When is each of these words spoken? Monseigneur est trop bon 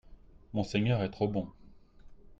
Monseigneur 0.53 1.03
est 1.03 1.11
trop 1.11 1.27
bon 1.27 1.47